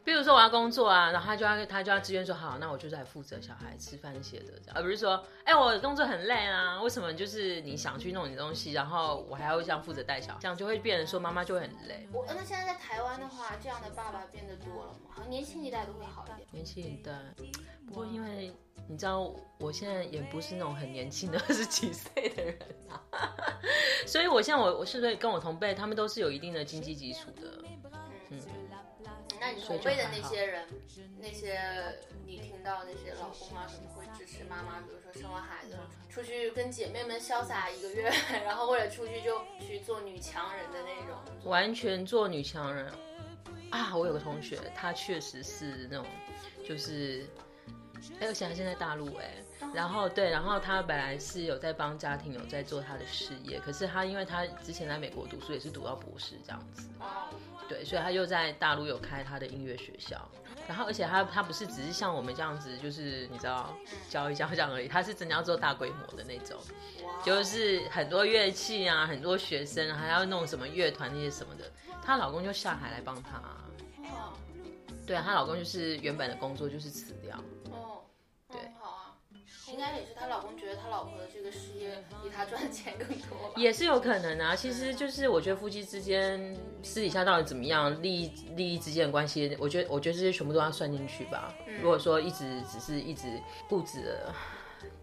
[0.02, 12.08] 比如说我要工作啊，然后他就要他就要自愿说好，那我就在负责小孩吃饭写的，而不是说，哎，我工作很累啊，为什么就是你想去弄你的东西，然后我还要这样负责带小孩，这样就会变成说妈妈就会很累。
[12.12, 15.10] 我那现在在台湾的话，这样的爸爸变得多了吗？
[15.10, 16.48] 好像年轻一代都会好一点。
[16.50, 17.12] 年轻一代，
[17.86, 18.52] 不过因为
[18.88, 22.58] 你知道，我现在也不是那种很年轻的 二十几岁的人
[22.88, 23.00] 啊，
[24.06, 27.62] 所以我现在我我是不是跟我同辈，他们都是有一定的经济基础的。
[29.40, 30.66] 那你同辈的那些人，
[31.18, 31.58] 那些
[32.26, 35.78] 你听到那些老公啊什么会支持妈妈，比如说生完孩子
[36.10, 38.12] 出去跟姐妹们潇洒一个月，
[38.44, 42.92] 然后或者出去就去做女强人的那种，完全做女强人
[43.70, 43.96] 啊！
[43.96, 46.06] 我有个同学，她确实是那种，
[46.62, 47.26] 就是，
[48.20, 49.36] 哎，而且他现在大陆哎，
[49.72, 56.88] 然后对，然后他本来是有在帮家庭有在做他的事业，可是他因为他之前在美国读书，也是读到博士这样子。
[57.70, 60.28] 对，所以他就在大陆有开他的音乐学校，
[60.66, 63.72] 然后而且他他不是只是像我们这样子，就是你知道
[64.08, 66.60] 教一教这样而已，他是真的要做大规模的那种，
[67.24, 71.70] 就是很多乐器啊，很多学生，还要弄什么乐团那些什么的，
[72.02, 73.40] 她老公就下海来帮她。
[75.06, 77.36] 对啊，她老公就是原本的工作就是辞掉。
[79.72, 84.54] 应该也是她老公觉得她老婆的这个事业比他赚钱更多，也是有可能啊。
[84.54, 91.54] 其实就是我觉得夫妻之间私底下到底怎么样，利益利益之间的关系，我觉得我觉得这些全部都要算进去吧。
[91.80, 94.34] 如果说一直只是一直固执的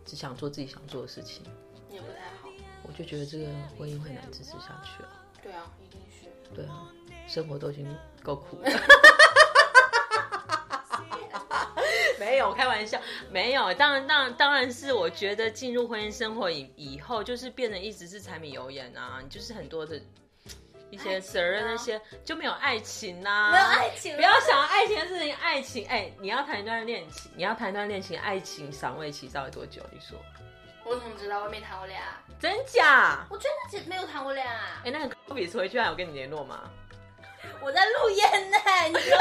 [0.05, 1.43] 只想做自己想做的事情，
[1.89, 2.49] 也不太好。
[2.83, 3.45] 我就觉得这个
[3.77, 5.09] 婚姻会难支持下去了。
[5.41, 6.27] 对啊，一定是。
[6.55, 6.87] 对啊，
[7.27, 7.85] 生活都已经
[8.23, 8.69] 够苦了。
[12.19, 12.99] 没有开玩笑，
[13.29, 19.99] 没有，当然，当然，当然是我觉得进入婚姻生活以以后，就是变得一直是柴米油盐啊，就是很多的
[20.89, 29.81] 一些责任那些就没有爱情呐，没有爱情，不要想爱情的事情，爱情，哎，你要谈一段恋情，你要谈一段恋情，爱情赏味期到底多久？
[29.91, 30.17] 你说？
[30.83, 31.43] 我怎么知道？
[31.43, 32.07] 我没谈过恋爱，
[32.39, 33.25] 真假？
[33.29, 34.55] 我真的没有谈过恋爱。
[34.85, 36.61] 哎，那个科比回去还有跟你联络吗？
[37.61, 39.17] 我在录音呢，你说，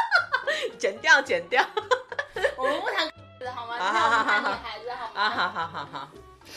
[0.78, 1.62] 剪掉，剪掉。
[2.58, 3.76] 我们不谈子好吗？
[3.78, 5.12] 我们谈女孩子好吗？
[5.14, 6.08] 啊，好好好好。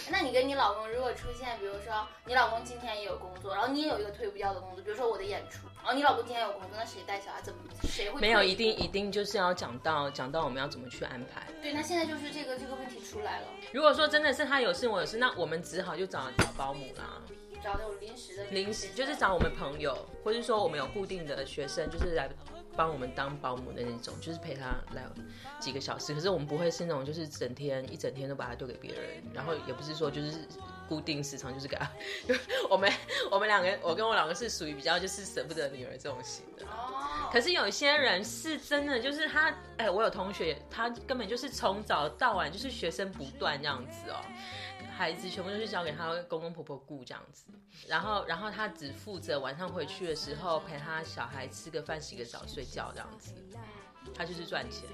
[0.10, 7.40] 那你跟你老公如果出现，比如说你老公今天也有工作，然后你也有一个推不掉的工作，比如说我的演出，然后你老公今天有工作，那谁带小孩？
[7.42, 8.20] 怎么谁会？
[8.20, 11.46] 没有，一定一定就是要讲到讲到我们要怎么去安排。
[11.62, 13.48] 对，那现在就是这个这个问题出来了。
[13.72, 17.22] 如果说真的是他有事我有事，那我们只好就找找保姆啦。
[17.64, 18.44] 找那种临时的。
[18.46, 22.28] 临时就是找我们朋友，或者说我们有固定的学生，就是来。
[22.76, 25.04] 帮我们当保姆的那种，就是陪他来
[25.60, 26.14] 几个小时。
[26.14, 30.48] 可是我们不会是那种，就是整天一整天都把他丢给别人，然后也不是说就是
[30.88, 31.90] 固定时长就是给他。
[32.70, 32.92] 我们
[33.30, 36.66] 我们两个，我跟我两个是属于比较就是舍不得女儿这种型的。
[36.66, 37.30] 哦。
[37.32, 44.18] 可是有些人是真的，就是他，哎，我有同学，他根本就是从早到晚就是学生不断这样子哦。
[45.02, 47.46] 孩子全部都是交给他公公婆婆顾这样子，
[47.88, 53.34] 然后然后他只负责晚上回去的时候陪他小孩吃个饭、洗个澡、睡觉这样子，
[54.14, 54.88] 他就是赚钱。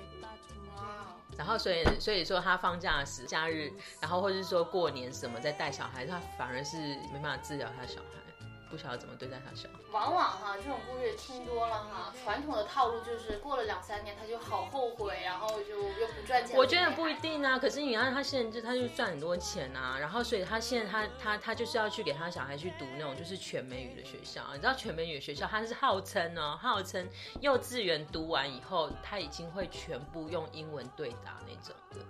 [1.38, 6.78] 然后所以所以说他放假时、假日，然后或者是说过年什么在带小孩，他反而是
[7.12, 8.27] 没办法治疗他小孩。
[8.70, 9.76] 不晓得怎么对待他小孩。
[9.92, 16.58] 往往哈，这种故事听多了哈，传统的套路就是过了两三年他就好后悔，然后就又不赚钱。
[16.58, 27.08] 我觉得不一定啊，可是你看他现在就他就赚很多钱啊，然后所以他现在他他他就是要去给他小孩去读那种就是全美语的学校，你知道全美语的学校他是号称呢，号称
[27.42, 32.06] 幼稚园读完以后他已经会全部用英文对答那种的。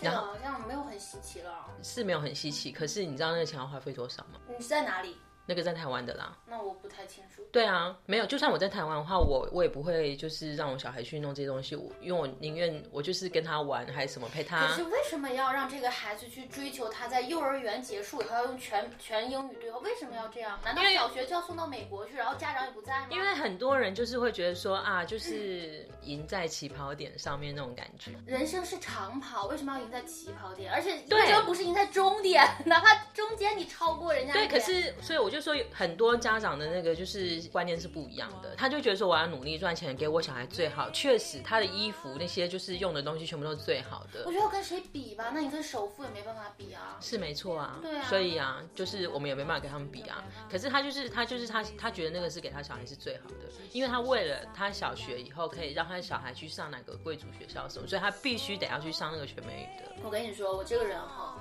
[0.00, 1.66] 然后好像没有很稀奇了。
[1.82, 4.38] 是没有很稀奇，可是你知道那个钱要花费多少吗？
[4.46, 5.18] 你是在哪里？
[5.48, 7.42] 那个在台湾的啦，那我不太清楚。
[7.50, 14.66] 对啊，没有，就算我在台湾的话，我我也不会就是让我小孩去弄这些东西，我因为我宁愿我就是跟他玩，还是什么陪他。
[14.66, 19.78] 可是为什么要让这个孩子去追求他在幼儿园结束以后要用全全英语对话？
[19.78, 20.60] 为什么要这样？
[20.62, 23.06] 难道小学就要送到美国去，然后家长也不在吗？
[23.10, 28.12] 因为很多人就是会觉得说啊，就是赢在起跑点上面那种感觉。
[28.26, 30.70] 人生是长跑，为什么要赢在起跑点？
[30.70, 32.46] 而且为什么不是赢在终点？
[32.66, 34.34] 哪怕中间你超过人家。
[34.34, 36.18] 对，可是所以我就说很多。
[36.18, 40.90] 家长的那个就是观念是不一样的，他就觉得说我要努力赚钱，给我小孩最好。
[40.90, 44.24] 确实，他的衣服那些就是用的东西全部都是最好的。
[44.26, 46.98] 我觉得跟谁比吧，那你跟首富也没办法比啊。
[47.00, 48.04] 是没错啊，对啊。
[48.08, 50.24] 所以啊，就是我们也没办法跟他们比啊。
[50.50, 53.36] 可是他就是他就是他他觉得那个是给他小孩是最好的，
[53.72, 59.92] 因为他为了他小学以后可以让他小孩去上哪个贵族学校什么，所以他必须得要去上那个全美语的。
[60.02, 61.38] 我跟你说，我这个人哈，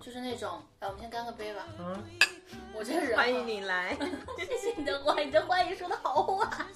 [0.00, 1.66] 就是那种，哎，我们先干个杯吧。
[1.78, 2.04] 嗯。
[2.74, 3.96] 我这个人欢迎你来。
[4.38, 6.66] 谢谢你的欢，你的欢迎说的好啊。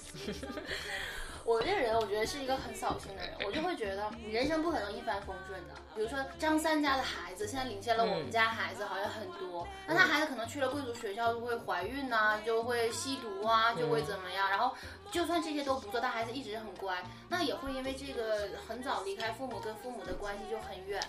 [1.43, 5.75] 我这个人，我觉得是一个很扫兴的人，我就会觉得你人生不可能一帆风顺的。
[5.93, 14.49] 比如说张三家的孩子，现在领先了我们家孩子好像很多，那他孩子可能去了贵族学校就会怀孕呐、就会吸毒啊，就会怎么样。
[14.49, 14.73] 然后
[15.11, 20.99] 就算这些都不做，他孩子一直很乖，那也会因为这个很早离开父母，跟父母的关系就很远。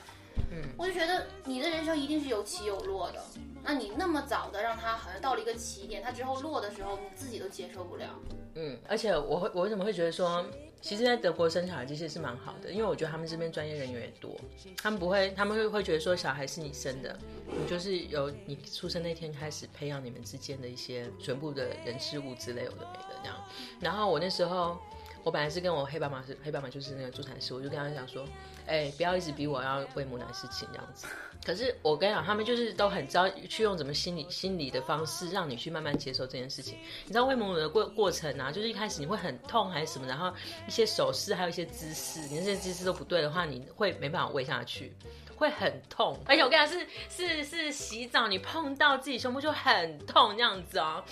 [0.51, 3.23] 嗯，我就觉得你的人生一定是有起有落的。
[3.63, 8.07] 那你那么早的让他好像到了一个起点，他之后落的时候，你自己都接受不了。
[8.55, 10.47] 嗯，而且我会，我为什么会觉得说，
[10.81, 14.39] 其实，在德国生小孩这些是蛮好的，因为我觉得他们这边专业人员也多，
[14.81, 23.37] 他们不会，他们会会觉得说，小孩是你生的，你就是由你出生那天开始培养你们之间的一些全部的人事物之类有的没的这样。
[23.81, 24.79] 然后我那时候，
[25.27, 28.25] 我本来是跟我黑爸妈是黑爸妈就是那个助产师，我就跟他讲说，
[28.65, 31.09] 哎、不要一直逼我要喂母奶事情这样子。
[31.45, 36.79] 可是我跟你讲，他们就是都很知道去用怎么心理心理的方式，让你去慢慢接受这件事情。
[37.05, 40.33] 你知道喂母乳的过过程啊，就是一开始你会很痛还是什么，然后
[40.69, 44.95] 一些手势还有一些姿势，你那些姿势都不对的话，你会没办法喂下去。
[45.35, 51.05] 会很痛，而且我跟你讲是是是洗澡，你碰到自己胸部就很痛这样子哦。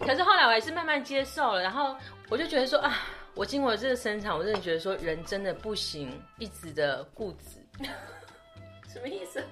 [0.00, 1.94] 可是后来我还是慢慢接受了，然后
[2.28, 7.64] 我就觉得说啊，我经过这个生产，我真的觉得说人真的不行，一直的固执。
[8.92, 9.42] 什么意思？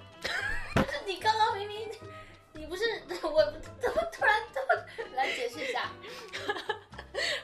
[0.74, 1.88] 就是你刚刚明明
[2.52, 2.82] 你不是
[3.22, 3.44] 我
[3.80, 4.82] 怎么 突然这么
[5.14, 5.90] 来解释一下？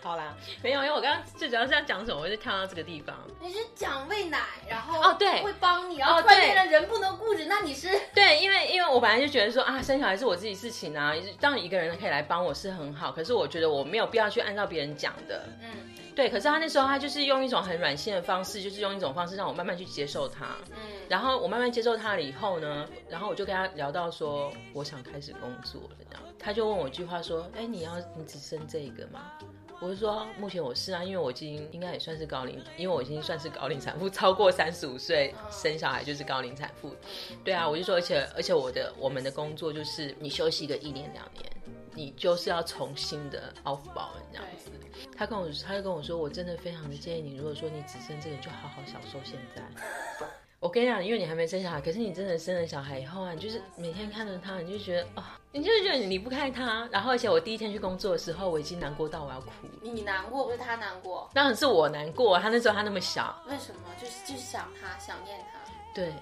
[0.03, 3.17] 好啦，没有，因为我刚刚最主要是要讲什么，我就跳到这个地方。
[3.41, 15.47] 你是讲喂奶，然后哦对会帮你，然后哦突然对变成人不能固执，那你是对，因为因为我本来就觉得说啊，生小孩是我自己事情啊，当一个人可以来帮我是很好，可是我觉得我没有必要去按照别人讲的。
[15.61, 15.69] 嗯
[16.15, 20.57] 对，可是他那时候他就是用一种很软性的方式，就是用一种方式让我慢慢去接受他。
[20.71, 20.77] 嗯，
[21.09, 26.23] 然后我慢慢接受他了以后呢，然后我就跟他聊到说，我想开始工作了这样。
[26.39, 29.33] 他就问我一句话说，哎，你要你只生这个吗？
[29.81, 36.95] 我就说目前我是啊，因为我已经应该也算是高龄，因为我已经算是高龄产妇，超过三十五岁生小孩就是高龄产妇。
[37.43, 41.51] 对啊，我就说，而且而且我的我们的工作就是你休息个一年两年，
[41.95, 44.71] 你就是要重新的 off 保这样子。
[45.17, 49.63] 他跟我他就跟我说，我真的非常的建议你，如果说你只生这个，就好好享受现在。
[50.61, 56.89] 我跟你讲，因为你还没生小孩，可是你真的生了小孩以后啊，你就是每天看着他，你就觉得哦，你就是觉得你离不开他。
[56.93, 59.51] 然后，而且我第一天去工作的时候，我已经难过到我要哭。
[59.81, 63.81] 你难过不是他难过，当然是我难过，他那时候他那么小，为什么？
[64.01, 65.59] 就是就是想他，想念他。
[65.95, 66.13] 对。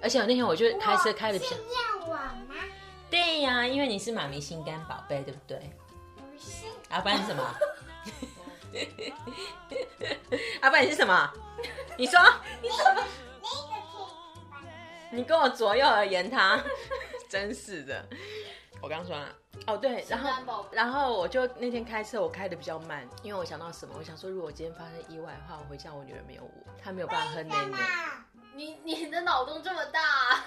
[0.00, 1.74] 而且我那天我就开车开的比较，是念
[2.06, 2.54] 我吗？
[3.10, 5.58] 对呀、因为你是妈咪心肝宝贝，对不对？
[6.14, 7.42] 不是，啊，不然什么？
[10.60, 11.32] 啊，不然你是什么？
[11.96, 12.20] 你说，
[12.62, 13.04] 那个可以吧？
[15.10, 16.62] 你跟我左右而言他，
[17.28, 18.06] 真是的。
[18.80, 19.28] 我刚说了，
[19.66, 26.50] 哦对，然后然后我就那天开车我开的比较慢，因为我想到什么，我想说如果今天发生意外的话，我回家我女儿没有我，
[26.82, 27.78] 她没有办法喝奶奶。
[27.78, 30.44] 啊，你 你的脑洞这么大、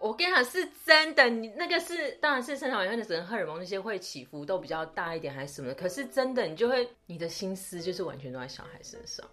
[0.00, 9.28] 我跟你讲是真的，你那个是当然是生产完的整个荷尔蒙那些会起伏都比较大一点还是什么的，可是真的你就会你的心思就是完全都在小孩身上。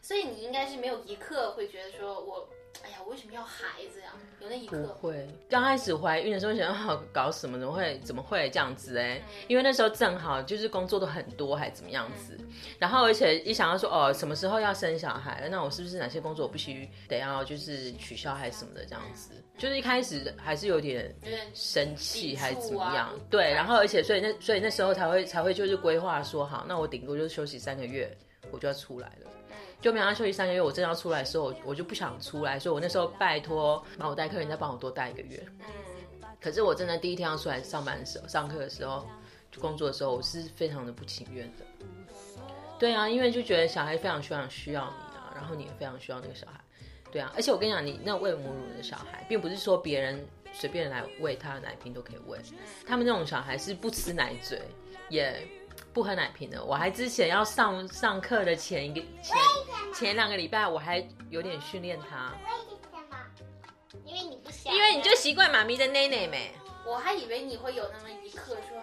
[0.00, 2.48] 所以你应该是没有一刻会觉得说我，
[2.82, 4.12] 哎呀，我为什么要孩子呀？
[4.40, 9.16] 有那一不刻，会，刚开始怀孕的时候想要搞什么，怎么会怎么会这样子哎？
[9.18, 12.36] 嗯因为那时候正好就是工作都很多，还怎么样子，
[12.78, 19.30] 然后而且一想到说哦什么时候要生小孩了，那我是不是哪些工作我必须得要就是取消还是什么的这样子？
[19.56, 21.14] 就是一开始还是有点
[21.54, 23.08] 生气还是怎么样？
[23.30, 28.14] 对，然后而且所以那所以那时候才会才会就是规划说好，那我顶多就休息三个月，
[28.50, 29.30] 我就要出来了。
[29.84, 35.46] 就没想到休息三个月，我真的要出来的时候，我我就不想出来，所以我那时候拜托帮我带课人再帮我多带一个月。
[35.58, 39.06] 嗯，可是我真的第一天要出来上班的时候，上课的时候，
[39.52, 41.66] 就工作的时候，我是非常的不情愿的。
[42.78, 46.58] 对啊，因为就觉得小孩非常非常需要你啊，然后你也非常需要那个小孩。
[47.12, 52.38] 对啊，而且我跟你讲，你那喂母乳的小孩，并不是说别人随便来喂他的奶瓶都可以喂，
[52.86, 54.62] 他们那种小孩是不吃奶嘴，
[55.10, 55.46] 也
[55.92, 56.64] 不喝奶瓶的。
[56.64, 59.36] 我还之前要上上课的前一个前
[59.94, 62.32] 前两个礼拜，我还有点训练他？
[64.04, 66.50] 因为你不想，因为你就习惯妈咪的内内没。
[66.84, 68.82] 我还以为你会有那么一刻说，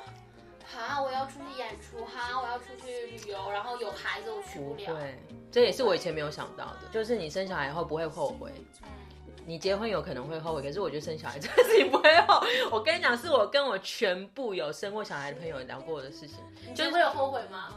[0.66, 4.96] 哈，我要出去演出，哈，我要出去旅游，然后有孩子我去不不了。
[4.96, 5.20] 对，
[5.52, 8.52] 这也是我以前没有想到的，就是你生小孩后不会后悔。
[9.46, 12.42] 你结婚有可能会后悔，可是我觉得生小孩这个事情不会后。
[12.72, 16.38] 我跟你讲，是我跟我全部有生过小孩的朋友聊过的事情。
[16.68, 17.76] 你真的有后悔吗？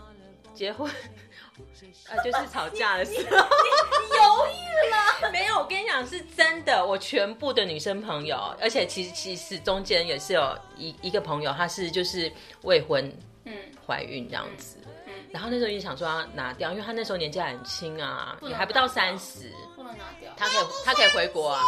[0.55, 0.91] 结婚，
[2.09, 5.31] 呃，就是吵架的时候，你犹豫了。
[5.33, 12.31] 没有，我跟你讲是真的，我全部的女生朋友，而且其实其实中间也是有一一个朋友，她是就是
[12.63, 13.11] 未婚，
[13.45, 13.55] 嗯，
[13.87, 14.77] 怀孕这样子，
[15.07, 20.33] 嗯，然后那时候就想说要拿掉，因为她那时候年纪还很轻啊，也还不到三十，不能拿掉。
[20.37, 21.63] 她可以她可以回国啊。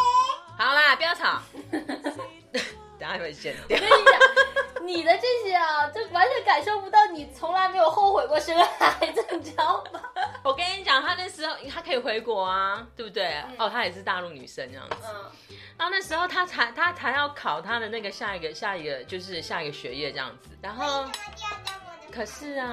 [0.57, 1.41] 好啦，不要吵，
[2.99, 3.77] 等下会剪掉。
[3.77, 10.01] 我跟你讲，你的这些啊，就完全感受不到你从来没有后悔过生孩子，你知道吗？
[10.43, 13.41] 我跟你讲，他那时候他可以回国啊，对不对？
[13.57, 14.95] 哦，他也是大陆女生这样子。
[15.05, 15.31] 嗯，
[15.77, 21.05] 然后那时候他才他才要考他的那个下一个下一个就是下一个学业这样子，然后
[22.11, 22.71] 可是啊，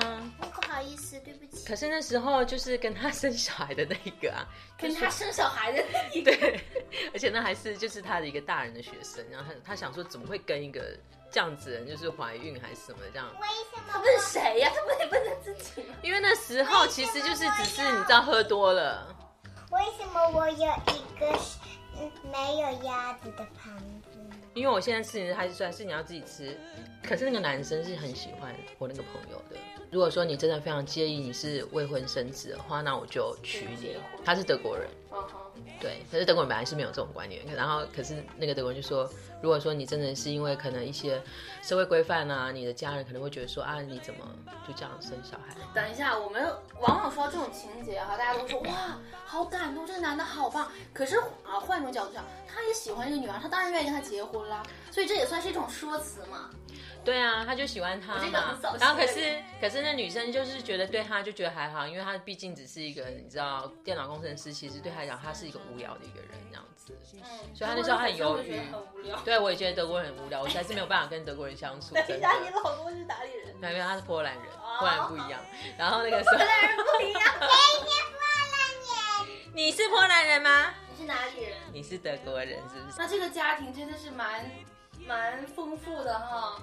[0.53, 1.66] 不好意思，对不起。
[1.66, 4.44] 可是那时候就是跟他生小孩的那一个啊，
[4.76, 6.60] 跟他生小孩的那一个，对，
[7.12, 10.96] 而且那还是就是他的一个大人的学生，然后他他想说怎么会跟一个
[11.30, 13.26] 这样子人就是怀孕还是什么这样？
[13.40, 14.70] 为什么他问谁呀？
[14.74, 15.94] 他问也问他自己吗？
[16.02, 19.14] 因为那时候其实就是只是你知道喝多了，
[19.70, 21.38] 为什么我有一个
[22.32, 24.18] 没有鸭子的盘子？
[24.54, 26.56] 因为我现在吃还是算是你要自己吃，
[27.02, 29.56] 可是那个男生是很喜欢我那个朋友的。
[29.94, 33.94] 如果说你真的非常介意你是未婚生子的话，那我就娶你。
[34.24, 34.90] 他是德国人，
[35.80, 39.08] 对，可是德国人本来是没有这种观念，然后可是那个德国人就说，
[39.44, 41.22] 如果说你真的是因为可能一些
[41.60, 44.20] 社会规范啊，你的家人可能会觉得说啊，你怎么
[44.66, 45.54] 就这样生小孩？
[45.74, 50.72] 等一下，我们往往说到这种情节哈，大家都说哇，好感动，这个男的好棒。
[50.94, 54.62] 可是啊，换一种角度讲，他也喜欢这个女孩，他当然愿意跟她结婚啦。
[54.90, 56.48] 所以这也算是一种说辞嘛。
[57.04, 66.96] 对啊，他就喜欢他我这个嘛，然后可是可是那女生就是觉得对他就觉得还好，因为他毕竟只是一个你知道电脑工程师，其实对他来讲他是一个无聊的一个人这样子。
[67.12, 67.20] 嗯，
[67.54, 69.20] 所以他那时候很犹豫很无聊。
[69.20, 72.32] 对，我也觉得德国人很无聊，我实在是没有办法跟德国人相处， 等一下，。
[72.40, 73.54] 你老公是哪里人？
[73.60, 74.42] 没有，他是波兰人，
[74.78, 75.40] 波兰人不一样。
[75.78, 77.22] 然后那个时候，波兰人不一样。
[79.54, 80.74] 你是波兰人吗？
[80.90, 81.56] 你是哪里人？
[81.72, 82.96] 你是德国人是不是？
[82.98, 84.50] 那这个家庭真的是蛮
[85.06, 86.56] 蛮丰富的哈。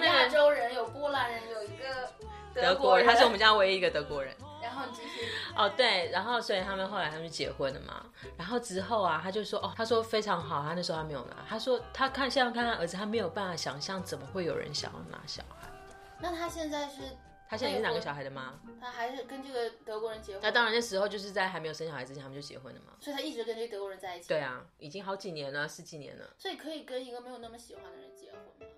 [0.00, 2.10] 亚洲人有波兰人，有一个
[2.54, 4.34] 德国人，他是我们家唯一一个德国人。
[4.66, 5.26] 然后你继续。
[5.56, 8.04] 哦，对，然后所以他们后来他们就结婚了嘛。
[8.36, 15.68] 然后之后啊，他就说，哦，他说非常好，他那时候还没有拿，他说他看现在看他儿子，他没有办法想象怎么会有人想要拿小孩。
[16.20, 17.02] 那他现在是，
[17.48, 20.40] 他现在是两个小孩的妈，他还是跟这个德国人结婚？
[20.42, 22.92] 那当然那时候就是在还没有生小孩之前，他们就结婚了嘛。
[23.00, 24.28] 所以他一直跟这个德国人在一起。
[24.28, 26.30] 对啊，已经好几年了，十几年了。
[26.38, 28.75] 所以可以跟一个没有那么喜欢的人结婚吗？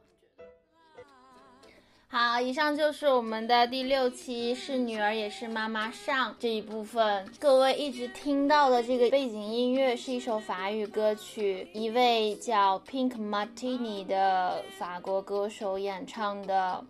[2.11, 7.31] 好，以上就是我们的第六期是女儿也是妈妈上这一部分。
[7.39, 16.83] 各位一直听到的这个背景音乐是一首法语歌曲，一位叫 Pink Martini 的法国歌手演唱的。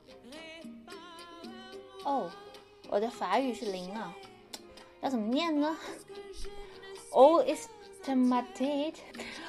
[2.05, 2.31] 哦，
[2.89, 4.15] 我的法语是零啊，
[5.01, 5.77] 要怎么念呢
[7.11, 7.67] ？Oh, is
[8.05, 8.95] t ma tête?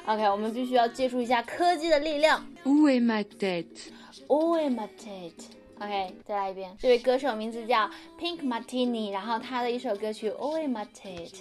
[0.08, 2.44] OK，我们必须要借助一下科技的力量。
[2.66, 3.92] Où est ma tête
[4.26, 5.59] Oh my tête。
[5.82, 6.76] OK，再来一遍。
[6.78, 11.40] 这位歌手名字叫 Pink Martini，然后他的一首歌曲 Oh my tête。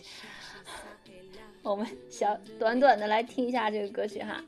[1.63, 4.41] 我们小短短的来听一下这个歌曲哈。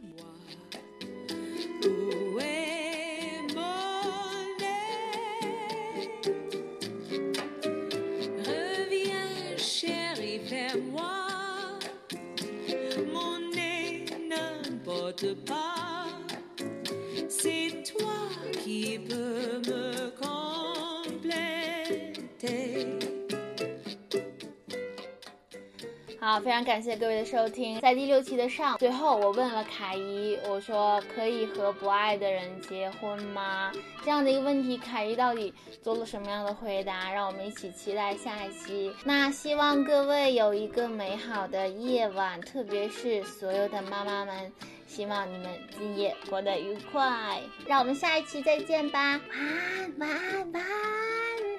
[26.31, 27.81] 好，非常感谢各位的收听。
[27.81, 33.73] 在第六期的上，最后我问了凯姨，我说可以和不爱的人结婚吗？
[34.05, 35.53] 这样的一个问题，凯姨到底
[35.83, 37.11] 做了什么样的回答？
[37.11, 38.95] 让我们一起期待下一期。
[39.03, 44.53] 那希望各位有一个美好的夜晚，特别是所有的妈妈们，
[44.87, 47.41] 希望你们今夜过得愉快。
[47.67, 51.50] 让我们下一期再见吧，晚安，晚安，晚安。